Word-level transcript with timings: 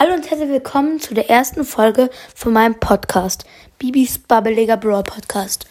Hallo 0.00 0.14
und 0.14 0.30
herzlich 0.30 0.48
willkommen 0.48 1.00
zu 1.00 1.12
der 1.12 1.28
ersten 1.28 1.64
Folge 1.64 2.08
von 2.32 2.52
meinem 2.52 2.78
Podcast, 2.78 3.44
Bibis 3.80 4.20
Babbeliger 4.20 4.76
Brawl 4.76 5.02
Podcast. 5.02 5.66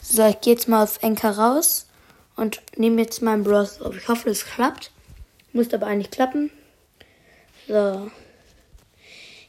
So, 0.00 0.24
ich 0.24 0.40
gehe 0.40 0.52
jetzt 0.52 0.68
mal 0.68 0.84
auf 0.84 1.02
Enker 1.02 1.36
raus 1.36 1.88
und 2.36 2.62
nehme 2.76 3.02
jetzt 3.02 3.22
meinen 3.22 3.42
Browser 3.42 3.84
auf. 3.84 3.96
Ich 3.96 4.06
hoffe, 4.06 4.28
das 4.28 4.44
klappt. 4.44 4.92
Muss 5.52 5.74
aber 5.74 5.88
eigentlich 5.88 6.12
klappen. 6.12 6.52
So. 7.66 8.08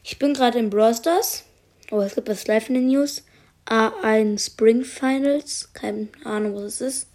Ich 0.02 0.18
bin 0.18 0.34
gerade 0.34 0.58
in 0.58 0.68
Brawl 0.68 0.96
Stars. 0.96 1.44
Oh, 1.92 2.00
es 2.00 2.16
gibt 2.16 2.28
was 2.28 2.48
live 2.48 2.68
in 2.70 2.74
den 2.74 2.88
News. 2.88 3.22
A1 3.66 4.46
Spring 4.46 4.82
Finals. 4.82 5.72
Keine 5.74 6.08
Ahnung, 6.24 6.56
was 6.56 6.64
es 6.64 6.80
ist. 6.80 7.06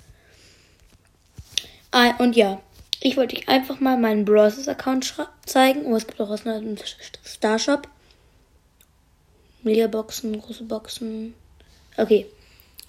Ah, 1.91 2.11
und 2.19 2.37
ja, 2.37 2.61
ich 3.01 3.17
wollte 3.17 3.37
euch 3.37 3.47
einfach 3.47 3.79
mal 3.79 3.97
meinen 3.97 4.25
Browsers-Account 4.25 5.15
zeigen. 5.45 5.85
Oh, 5.85 5.95
es 5.95 6.05
gibt 6.05 6.19
auch 6.19 6.29
was 6.29 6.41
im 6.41 6.77
Starshop. 7.23 7.87
Mediaboxen, 9.63 10.39
große 10.39 10.63
Boxen. 10.63 11.33
Okay. 11.97 12.25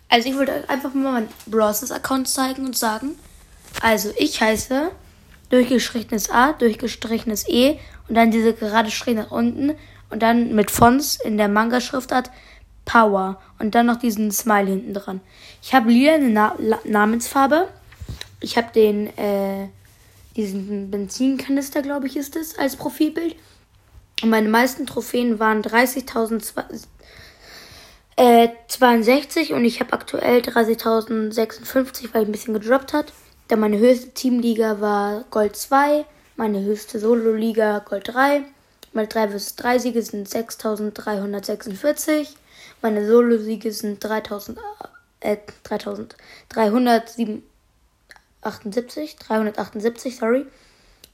Also 0.08 0.28
ich 0.28 0.36
wollte 0.36 0.52
euch 0.52 0.68
einfach 0.68 0.92
mal 0.94 1.12
meinen 1.12 1.28
Browsers-Account 1.46 2.28
zeigen 2.28 2.66
und 2.66 2.76
sagen. 2.76 3.12
Also 3.82 4.12
ich 4.18 4.40
heiße 4.40 4.90
durchgestrichenes 5.50 6.30
A, 6.30 6.52
durchgestrichenes 6.52 7.48
E 7.48 7.78
und 8.08 8.16
dann 8.16 8.30
diese 8.30 8.52
gerade 8.54 8.90
Strich 8.90 9.16
nach 9.16 9.30
unten 9.30 9.76
und 10.10 10.22
dann 10.22 10.54
mit 10.54 10.70
Fonts 10.70 11.20
in 11.20 11.36
der 11.36 11.48
Manga-Schriftart 11.48 12.30
Power 12.84 13.40
und 13.60 13.74
dann 13.76 13.86
noch 13.86 13.96
diesen 13.96 14.32
Smile 14.32 14.70
hinten 14.70 14.94
dran. 14.94 15.20
Ich 15.62 15.74
habe 15.74 15.90
lila 15.90 16.14
eine 16.14 16.30
Na 16.30 16.56
Namensfarbe. 16.84 17.68
Ich 18.40 18.56
habe 18.56 18.72
den 18.72 19.16
äh, 19.16 19.68
diesen 20.36 20.90
Benzinkanister, 20.90 21.82
glaube 21.82 22.06
ich, 22.06 22.16
ist 22.16 22.36
es, 22.36 22.58
als 22.58 22.76
Profilbild. 22.76 23.36
Und 24.22 24.30
meine 24.30 24.48
meisten 24.48 24.86
Trophäen 24.86 25.38
waren 25.38 25.62
30.062 25.62 26.86
äh, 28.16 28.48
und 29.54 29.64
ich 29.64 29.80
habe 29.80 29.92
aktuell 29.92 30.40
30.056, 30.40 32.08
weil 32.12 32.22
ich 32.22 32.28
ein 32.28 32.32
bisschen 32.32 32.54
gedroppt 32.54 32.92
hat. 32.92 33.12
Dann 33.48 33.60
meine 33.60 33.78
höchste 33.78 34.10
Teamliga 34.10 34.80
war 34.80 35.24
Gold 35.30 35.56
2, 35.56 36.04
meine 36.36 36.62
höchste 36.62 37.00
Solo-Liga 37.00 37.80
Gold 37.80 38.08
3. 38.08 38.44
Meine 38.92 39.08
3 39.08 39.30
vs 39.30 39.56
3 39.56 39.78
Siege 39.78 40.02
sind 40.02 40.28
6.346. 40.28 42.28
Meine 42.82 43.06
Solo-Siege 43.06 43.72
sind 43.72 44.04
3.000, 44.04 44.58
äh, 45.20 45.36
3.307. 45.64 47.42
78, 48.42 49.16
378, 49.16 50.16
sorry. 50.16 50.46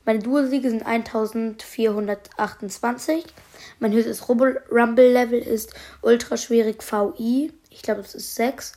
Meine 0.04 0.18
Duo-Siege 0.20 0.70
sind 0.70 0.86
1428. 0.86 3.24
Mein 3.80 3.92
höchstes 3.92 4.28
Rumble-Level 4.28 5.40
ist 5.40 5.74
ultraschwierig 6.02 6.76
VI. 6.80 7.52
Ich 7.70 7.82
glaube, 7.82 8.02
das 8.02 8.14
ist 8.14 8.36
6. 8.36 8.74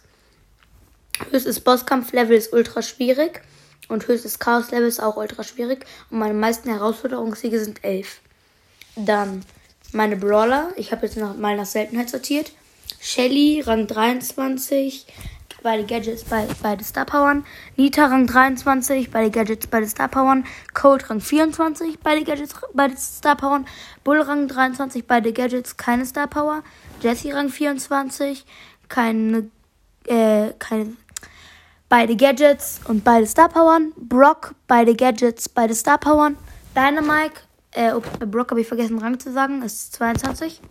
Höchstes 1.30 1.60
Bosskampf-Level 1.60 2.36
ist 2.36 2.52
ultraschwierig. 2.52 3.42
Und 3.90 4.08
höchstes 4.08 4.40
Chaos-Level 4.40 4.88
ist 4.88 5.04
auch 5.04 5.18
ultraschwierig. 5.18 5.86
Und 6.10 6.18
meine 6.18 6.34
meisten 6.34 6.70
Herausforderungssiege 6.70 7.64
sind 7.64 7.84
11. 7.84 8.22
Dann 8.96 9.46
meine 9.92 10.16
Brawler. 10.16 10.72
Ich 10.78 10.92
habe 10.92 11.06
jetzt 11.06 11.18
noch 11.18 11.38
mal 11.38 11.56
nach 11.56 11.68
Seltenheit 11.68 12.10
sortiert. 12.10 12.52
Shelly, 13.00 13.62
Rang 13.62 13.86
23 13.88 15.06
beide 15.64 15.84
Gadgets, 15.84 16.24
bei, 16.24 16.48
beide 16.62 16.84
Star 16.84 17.06
Powern. 17.06 17.46
Nita 17.76 18.06
Rang 18.06 18.28
23, 18.28 19.12
beide 19.12 19.30
Gadgets, 19.30 19.68
beide 19.68 19.88
Star 19.88 20.08
Powern. 20.08 20.46
Cold 20.74 21.10
Rang 21.10 21.20
24, 21.20 22.00
beide 22.00 22.24
Gadgets, 22.24 22.56
beide 22.74 22.98
Star 22.98 23.36
Powern. 23.36 23.66
Bull 24.04 24.22
Rang 24.22 24.48
23, 24.48 25.06
beide 25.06 25.34
Gadgets, 25.34 25.78
keine 25.78 26.06
Star 26.06 26.28
Power. 26.28 26.64
Jesse 27.02 27.34
Rang 27.34 27.50
24, 27.50 28.46
keine, 28.88 29.50
äh, 30.08 30.54
keine, 30.60 30.98
beide 31.88 32.16
Gadgets 32.16 32.82
und 32.86 33.04
beide 33.04 33.28
Star 33.28 33.50
Powern. 33.50 33.94
Brock, 33.98 34.56
beide 34.68 34.96
Gadgets, 34.96 35.50
beide 35.50 35.76
Star 35.76 35.98
Powern. 35.98 36.38
Dynamite, 36.76 37.42
äh, 37.72 37.94
Brock 38.26 38.52
habe 38.52 38.62
ich 38.62 38.68
vergessen 38.68 39.00
Rang 39.00 39.20
zu 39.20 39.32
sagen, 39.32 39.62
ist 39.64 39.94
22. 39.94 40.62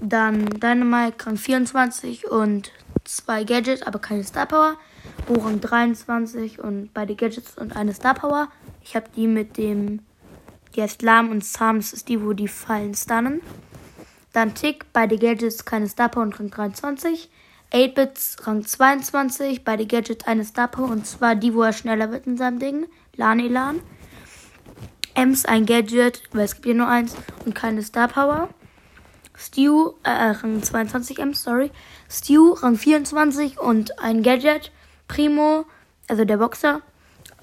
Dann 0.00 0.46
Dynamite 0.46 1.26
Rang 1.26 1.36
24 1.36 2.30
und 2.30 2.72
zwei 3.04 3.44
Gadgets, 3.44 3.82
aber 3.82 3.98
keine 3.98 4.24
Star 4.24 4.46
Power. 4.46 4.76
Bohrang 5.26 5.60
23 5.60 6.58
und 6.58 6.92
beide 6.94 7.14
Gadgets 7.14 7.56
und 7.56 7.76
eine 7.76 7.94
Star 7.94 8.14
Power. 8.14 8.48
Ich 8.82 8.96
habe 8.96 9.06
die 9.14 9.26
mit 9.26 9.56
dem, 9.56 10.00
die 10.74 10.82
heißt 10.82 11.02
Lahm 11.02 11.30
und 11.30 11.44
Sam, 11.44 11.76
das 11.76 11.92
ist 11.92 12.08
die, 12.08 12.22
wo 12.22 12.32
die 12.32 12.48
Fallen 12.48 12.94
stunnen. 12.94 13.40
Dann 14.32 14.54
Tick, 14.54 14.86
beide 14.92 15.18
Gadgets, 15.18 15.64
keine 15.64 15.88
Star 15.88 16.08
Power 16.08 16.24
und 16.24 16.38
Rang 16.38 16.50
23. 16.50 17.30
8-Bits, 17.72 18.36
Rang 18.46 18.64
22, 18.64 19.64
beide 19.64 19.86
Gadgets, 19.86 20.26
eine 20.26 20.44
Star 20.44 20.68
Power 20.68 20.90
und 20.90 21.06
zwar 21.06 21.34
die, 21.34 21.54
wo 21.54 21.62
er 21.62 21.72
schneller 21.72 22.12
wird 22.12 22.26
in 22.26 22.36
seinem 22.36 22.58
Ding. 22.58 22.86
Lan 23.16 23.40
Elan. 23.40 23.80
Ems, 25.14 25.44
ein 25.44 25.66
Gadget, 25.66 26.22
weil 26.32 26.44
es 26.44 26.54
gibt 26.54 26.66
hier 26.66 26.74
nur 26.74 26.88
eins 26.88 27.14
und 27.44 27.54
keine 27.54 27.82
Star 27.82 28.08
Power. 28.08 28.48
Stu, 29.36 29.94
äh, 30.04 30.10
Rang 30.10 30.62
22 30.62 31.18
M, 31.18 31.34
sorry. 31.34 31.70
Stu, 32.08 32.52
Rang 32.52 32.76
24 32.76 33.58
und 33.58 33.98
ein 33.98 34.22
Gadget. 34.22 34.70
Primo, 35.08 35.66
also 36.08 36.24
der 36.24 36.38
Boxer, 36.38 36.80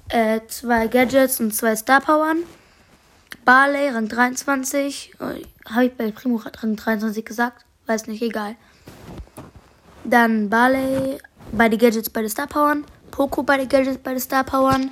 äh, 0.08 0.40
zwei 0.48 0.88
Gadgets 0.88 1.40
und 1.40 1.54
zwei 1.54 1.76
Star 1.76 2.00
Powern. 2.00 2.38
Barley, 3.44 3.88
Rang 3.88 4.08
23. 4.08 5.14
Äh, 5.20 5.42
Habe 5.70 5.86
ich 5.86 5.94
bei 5.94 6.10
Primo 6.10 6.36
Rang 6.36 6.76
23 6.76 7.24
gesagt? 7.24 7.64
Weiß 7.86 8.06
nicht, 8.06 8.22
egal. 8.22 8.56
Dann 10.04 10.50
Barley, 10.50 11.18
beide 11.52 11.76
Gadgets, 11.76 12.10
beide 12.10 12.28
Star 12.28 12.46
Powern. 12.46 12.84
Poco, 13.10 13.42
beide 13.42 13.66
Gadgets, 13.66 13.98
beide 14.02 14.20
Star 14.20 14.44
Powern. 14.44 14.90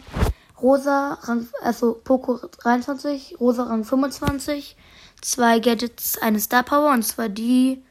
Rosa, 0.61 1.19
Rang, 1.22 1.49
also 1.62 1.94
Poco 2.05 2.38
23, 2.62 3.37
Rosa 3.41 3.65
Rang 3.65 3.84
25 3.84 4.77
zwei 5.20 5.58
Gadgets, 5.58 6.19
eine 6.19 6.41
Star 6.41 6.62
Power 6.62 6.92
und 6.92 7.03
zwar 7.03 7.28
die 7.28 7.82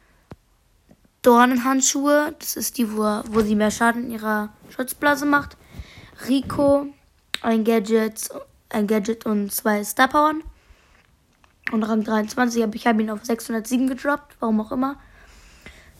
Dornenhandschuhe. 1.21 2.35
Das 2.39 2.55
ist 2.55 2.77
die, 2.77 2.95
wo, 2.95 3.21
wo 3.27 3.41
sie 3.41 3.55
mehr 3.55 3.71
Schaden 3.71 4.05
in 4.05 4.11
ihrer 4.11 4.49
Schutzblase 4.69 5.25
macht. 5.25 5.57
Rico, 6.27 6.87
ein 7.41 7.63
Gadget, 7.63 8.29
ein 8.69 8.87
Gadget 8.87 9.25
und 9.25 9.51
zwei 9.51 9.83
Star 9.83 10.07
Powern. 10.07 10.43
Und 11.71 11.83
Rang 11.83 12.03
23, 12.03 12.63
aber 12.63 12.75
ich 12.75 12.87
habe 12.87 13.01
ihn 13.01 13.11
auf 13.11 13.23
607 13.23 13.87
gedroppt, 13.87 14.35
warum 14.39 14.59
auch 14.61 14.71
immer. 14.71 14.95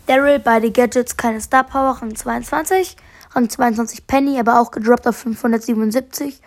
Daryl, 0.08 0.40
beide 0.40 0.72
Gadgets, 0.72 1.16
keine 1.16 1.40
Star 1.40 1.64
Power, 1.64 2.00
Rang 2.02 2.16
22. 2.16 2.98
Rang 3.36 3.50
22 3.50 4.08
Penny, 4.08 4.40
aber 4.40 4.60
auch 4.60 4.72
gedroppt 4.72 5.08
auf 5.08 5.18
577. 5.18 6.42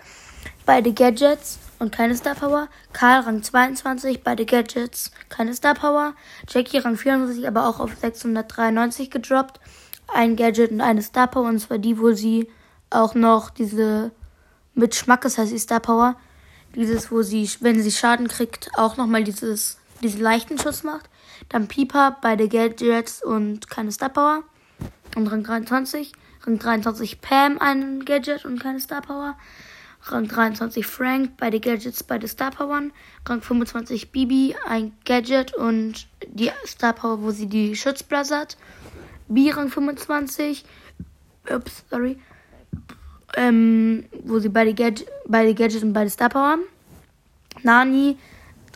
Beide 0.67 0.93
Gadgets 0.93 1.61
und 1.83 1.91
keine 1.93 2.17
Star 2.17 2.35
Power. 2.35 2.69
Karl 2.93 3.23
Rang 3.23 3.43
22, 3.43 4.23
beide 4.23 4.47
Gadgets, 4.47 5.11
keine 5.29 5.53
Star 5.53 5.75
Power. 5.75 6.15
Jackie 6.49 6.79
Rang 6.79 6.97
24, 6.97 7.47
aber 7.47 7.67
auch 7.67 7.81
auf 7.81 7.91
693 8.01 9.11
gedroppt. 9.11 9.61
Ein 10.07 10.37
Gadget 10.37 10.71
und 10.71 10.81
eine 10.81 11.03
Star 11.03 11.27
Power. 11.27 11.49
Und 11.49 11.59
zwar 11.59 11.79
die, 11.79 11.99
wo 11.99 12.13
sie 12.13 12.49
auch 12.91 13.15
noch 13.15 13.51
diese 13.51 14.13
mit 14.75 14.95
Schmackes 14.95 15.37
heißt 15.37 15.53
die 15.53 15.59
Star 15.59 15.81
Power. 15.81 16.17
Dieses, 16.75 17.11
wo 17.11 17.23
sie, 17.23 17.51
wenn 17.61 17.83
sie 17.83 17.91
Schaden 17.91 18.29
kriegt, 18.29 18.71
auch 18.77 18.97
nochmal 18.97 19.25
dieses, 19.25 19.79
diesen 20.03 20.23
leichten 20.23 20.59
Schuss 20.59 20.85
macht. 20.85 21.11
Dann 21.49 21.69
Pieper, 21.69 22.17
beide 22.23 22.49
Gadgets 22.49 23.23
und 23.23 23.69
keine 23.69 23.93
Star 23.93 24.09
Power. 24.09 24.45
Und 25.17 25.27
Rang 25.27 25.43
23. 25.43 26.13
Rang 26.45 26.59
23 26.59 27.21
Pam, 27.21 27.59
ein 27.59 28.05
Gadget 28.05 28.45
und 28.45 28.61
keine 28.61 28.81
Star 28.81 29.03
Power. 29.03 29.37
Rang 30.05 30.27
23 30.27 30.85
Frank, 30.85 31.37
beide 31.37 31.61
Gadgets, 31.61 32.03
beide 32.03 32.27
Star 32.27 32.51
Powern. 32.51 32.93
Rang 33.29 33.41
25 33.41 34.11
Bibi, 34.11 34.57
ein 34.67 34.93
Gadget 35.05 35.55
und 35.55 36.09
die 36.27 36.51
Star 36.67 36.93
Power, 36.93 37.23
wo 37.23 37.31
sie 37.31 37.47
die 37.47 37.77
Schutzblase 37.77 38.37
hat. 38.37 38.57
B 39.29 39.51
Rang 39.51 39.69
25, 39.69 40.65
ups, 41.55 41.85
sorry, 41.89 42.19
ähm, 43.37 44.05
wo 44.25 44.41
sie 44.41 44.49
beide, 44.49 44.75
Gadget, 44.75 45.07
beide 45.27 45.55
Gadgets 45.55 45.85
und 45.85 45.93
beide 45.93 46.11
Star 46.11 46.29
Power 46.29 46.49
haben. 46.49 46.63
Nani, 47.63 48.19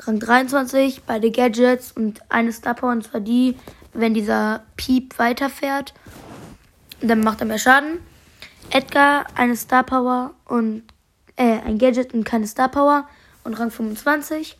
Rang 0.04 0.20
23, 0.20 1.02
beide 1.02 1.32
Gadgets 1.32 1.90
und 1.90 2.20
eine 2.28 2.52
Star 2.52 2.74
Power, 2.74 2.92
und 2.92 3.02
zwar 3.02 3.20
die, 3.20 3.56
wenn 3.92 4.14
dieser 4.14 4.62
Piep 4.76 5.18
weiterfährt, 5.18 5.92
dann 7.00 7.20
macht 7.20 7.40
er 7.40 7.46
mehr 7.46 7.58
Schaden. 7.58 7.98
Edgar, 8.70 9.26
eine 9.34 9.56
Star 9.56 9.82
Power 9.82 10.34
und 10.44 10.82
äh, 11.36 11.60
ein 11.60 11.78
Gadget 11.78 12.14
und 12.14 12.24
keine 12.24 12.46
Star 12.46 12.68
Power 12.68 13.08
und 13.44 13.54
Rang 13.54 13.70
25. 13.70 14.58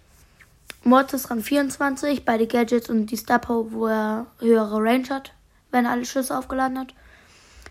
Mortis 0.85 1.31
Rang 1.31 1.43
24, 1.43 2.25
beide 2.25 2.47
Gadgets 2.47 2.89
und 2.89 3.07
die 3.07 3.17
Star 3.17 3.41
Power, 3.41 3.73
wo 3.73 3.87
er 3.87 4.27
höhere 4.39 4.77
Range 4.77 5.09
hat, 5.09 5.33
wenn 5.73 5.85
er 5.85 5.91
alle 5.91 6.05
Schüsse 6.05 6.37
aufgeladen 6.37 6.79
hat. 6.79 6.95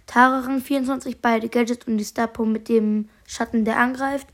Tara 0.06 0.42
Rang 0.42 0.62
24, 0.62 1.22
beide 1.22 1.48
Gadgets 1.48 1.88
und 1.88 1.98
die 1.98 2.04
Star 2.04 2.28
Power 2.28 2.46
mit 2.46 2.68
dem 2.68 3.10
Schatten, 3.26 3.64
der 3.64 3.78
angreift. 3.78 4.28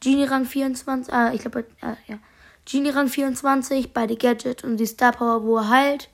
Genie 0.00 0.24
Rang 0.24 0.44
24, 0.44 1.14
ah, 1.14 1.32
ich 1.32 1.40
glaube, 1.40 1.60
äh, 1.80 1.94
ja. 2.06 2.18
Genie 2.64 2.90
Rang 2.90 3.08
24, 3.08 3.92
beide 3.92 4.16
Gadget 4.16 4.64
und 4.64 4.78
die 4.78 4.86
Star 4.86 5.12
Power, 5.12 5.44
wo 5.44 5.58
er 5.58 5.68
heilt. 5.68 6.08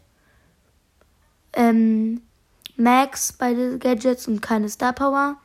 Ähm, 1.53 2.23
Max, 2.77 3.33
beide 3.33 3.79
Gadgets 3.79 4.27
und 4.29 4.43
keine 4.43 4.69
Star 4.69 4.93
Power. 4.93 5.37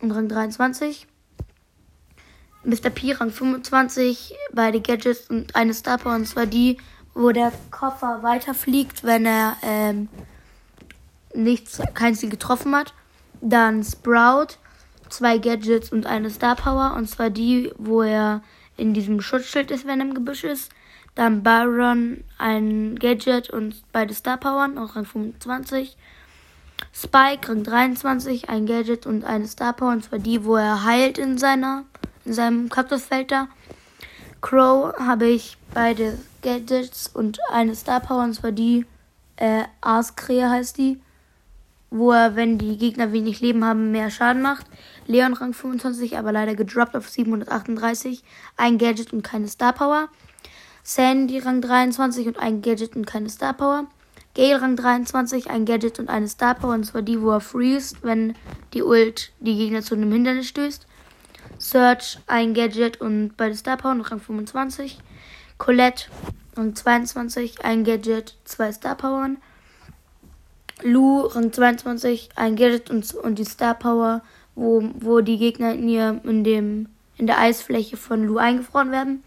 Und 0.00 0.10
Rang 0.10 0.28
23. 0.28 1.06
Mr. 2.66 2.90
P, 2.90 3.12
Rang 3.12 3.30
25, 3.30 4.34
beide 4.52 4.80
Gadgets 4.80 5.30
und 5.30 5.54
eine 5.54 5.72
Star 5.72 5.98
Power. 5.98 6.16
Und 6.16 6.26
zwar 6.26 6.46
die, 6.46 6.78
wo 7.14 7.30
der 7.30 7.52
Koffer 7.70 8.22
weiterfliegt, 8.22 9.04
wenn 9.04 9.24
er 9.24 9.56
ähm, 9.62 10.08
nichts, 11.32 11.80
kein 11.94 12.16
Ziel 12.16 12.28
getroffen 12.28 12.74
hat. 12.74 12.92
Dann 13.40 13.84
Sprout, 13.84 14.56
zwei 15.08 15.38
Gadgets 15.38 15.92
und 15.92 16.06
eine 16.06 16.28
Star 16.28 16.56
Power. 16.56 16.94
Und 16.96 17.08
zwar 17.08 17.30
die, 17.30 17.72
wo 17.78 18.02
er 18.02 18.42
in 18.76 18.94
diesem 18.94 19.20
Schutzschild 19.20 19.70
ist, 19.70 19.86
wenn 19.86 20.00
er 20.00 20.06
im 20.06 20.14
Gebüsch 20.14 20.42
ist. 20.42 20.72
Dann 21.14 21.42
Byron, 21.42 22.24
ein 22.36 22.96
Gadget 22.96 23.48
und 23.48 23.82
beide 23.92 24.12
Star 24.12 24.36
Powern, 24.36 24.76
auch 24.76 24.96
Rang 24.96 25.06
25. 25.06 25.96
Spike, 26.92 27.48
Rang 27.48 27.62
23, 27.62 28.50
ein 28.50 28.66
Gadget 28.66 29.06
und 29.06 29.24
eine 29.24 29.46
Star 29.46 29.72
Power. 29.72 29.92
Und 29.92 30.04
zwar 30.04 30.18
die, 30.18 30.44
wo 30.44 30.56
er 30.56 30.84
heilt 30.84 31.16
in, 31.16 31.38
seiner, 31.38 31.84
in 32.26 32.32
seinem 32.32 32.68
Kaktusfeld 32.68 33.30
da. 33.30 33.48
Crow 34.40 34.92
habe 34.98 35.26
ich 35.26 35.56
beide 35.72 36.18
Gadgets 36.42 37.08
und 37.08 37.38
eine 37.50 37.74
Star 37.74 38.00
Power. 38.00 38.24
Und 38.24 38.34
zwar 38.34 38.52
die, 38.52 38.84
äh, 39.36 39.64
Arskrähe 39.80 40.50
heißt 40.50 40.76
die 40.78 41.00
wo 41.90 42.12
er, 42.12 42.36
wenn 42.36 42.58
die 42.58 42.76
Gegner 42.76 43.12
wenig 43.12 43.40
Leben 43.40 43.64
haben, 43.64 43.92
mehr 43.92 44.10
Schaden 44.10 44.42
macht. 44.42 44.66
Leon 45.06 45.34
Rang 45.34 45.54
25, 45.54 46.18
aber 46.18 46.32
leider 46.32 46.54
gedroppt 46.54 46.96
auf 46.96 47.08
738. 47.08 48.22
Ein 48.56 48.78
Gadget 48.78 49.12
und 49.12 49.22
keine 49.22 49.48
Star 49.48 49.72
Power. 49.72 50.08
Sandy 50.82 51.38
Rang 51.38 51.60
23 51.60 52.26
und 52.26 52.38
ein 52.38 52.62
Gadget 52.62 52.96
und 52.96 53.06
keine 53.06 53.28
Star 53.28 53.54
Power. 53.54 53.86
Gale 54.34 54.60
Rang 54.60 54.76
23, 54.76 55.48
ein 55.48 55.64
Gadget 55.64 55.98
und 55.98 56.08
eine 56.08 56.28
Star 56.28 56.54
Power. 56.54 56.74
Und 56.74 56.84
zwar 56.84 57.02
die, 57.02 57.20
wo 57.20 57.30
er 57.30 57.40
freest, 57.40 58.02
wenn 58.02 58.34
die 58.74 58.82
Ult 58.82 59.32
die 59.40 59.56
Gegner 59.56 59.82
zu 59.82 59.94
einem 59.94 60.12
Hindernis 60.12 60.48
stößt. 60.48 60.86
Search, 61.66 62.18
ein 62.28 62.54
Gadget 62.54 63.00
und 63.00 63.36
beide 63.36 63.56
Star 63.56 63.76
Power 63.76 63.90
und 63.90 64.02
Rang 64.02 64.20
25. 64.20 64.98
Colette 65.58 66.04
Rang 66.56 66.76
22, 66.76 67.64
ein 67.64 67.82
Gadget, 67.82 68.36
zwei 68.44 68.70
Star 68.70 68.94
Powern. 68.94 69.38
Lu, 70.82 71.22
Rang 71.22 71.52
22, 71.52 72.28
ein 72.36 72.54
Gadget 72.54 72.88
und, 72.88 73.12
und 73.14 73.40
die 73.40 73.44
Star 73.44 73.74
Power, 73.74 74.22
wo, 74.54 74.88
wo 75.00 75.20
die 75.22 75.38
Gegner 75.38 75.72
in, 75.72 75.88
ihr, 75.88 76.20
in, 76.22 76.44
dem, 76.44 76.88
in 77.16 77.26
der 77.26 77.40
Eisfläche 77.40 77.96
von 77.96 78.24
Lu 78.24 78.38
eingefroren 78.38 78.92
werden. 78.92 79.24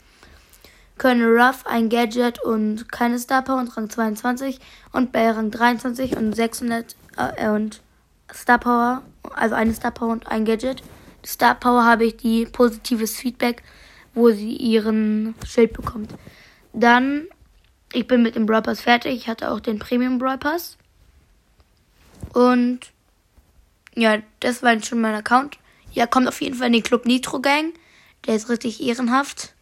Colonel 0.98 1.38
Ruff, 1.38 1.66
ein 1.66 1.90
Gadget 1.90 2.42
und 2.42 2.90
keine 2.90 3.20
Star 3.20 3.42
Power 3.42 3.60
und 3.60 3.76
Rang 3.76 3.90
22. 3.90 4.62
Und 4.94 5.12
Bell 5.12 5.32
Rang 5.32 5.52
23 5.52 6.16
und 6.16 6.34
600 6.34 6.96
äh, 7.18 7.50
und 7.50 7.82
Star 8.34 8.60
Power, 8.60 9.02
also 9.36 9.56
eine 9.56 9.74
Star 9.74 9.92
Power 9.92 10.14
und 10.14 10.28
ein 10.28 10.46
Gadget. 10.46 10.82
Star 11.26 11.56
Power 11.56 11.86
habe 11.86 12.06
ich 12.06 12.18
die 12.18 12.46
positives 12.46 13.18
Feedback, 13.18 13.64
wo 14.14 14.32
sie 14.32 14.56
ihren 14.56 15.36
Schild 15.46 15.74
bekommt. 15.74 16.14
Dann, 16.74 17.28
ich 17.94 18.08
bin 18.08 18.22
mit 18.22 18.36
dem 18.36 18.46
Brawl 18.46 18.62
Pass 18.62 18.82
fertig. 18.82 19.14
Ich 19.16 19.28
hatte 19.28 19.52
auch 19.52 19.60
den 19.60 19.80
Premium 19.80 20.18
Brawl 20.18 20.38
Pass. 20.38 20.78
Und 22.34 22.80
ja, 23.96 24.20
das 24.40 24.64
war 24.64 24.82
schon 24.82 25.02
mein 25.02 25.16
Account. 25.16 25.58
Ja, 25.92 26.08
kommt 26.08 26.28
auf 26.28 26.42
jeden 26.42 26.56
Fall 26.56 26.68
in 26.68 26.74
den 26.74 26.84
Club 26.84 27.06
Nitro 27.06 27.40
Gang. 27.40 27.74
Der 28.26 28.36
ist 28.36 28.50
richtig 28.50 28.82
ehrenhaft. 28.82 29.54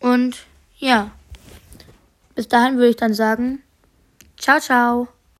Und 0.00 0.44
ja, 0.78 1.10
bis 2.34 2.48
dahin 2.48 2.76
würde 2.76 2.90
ich 2.90 2.96
dann 2.96 3.14
sagen, 3.14 3.62
ciao, 4.36 4.60
ciao. 4.60 5.08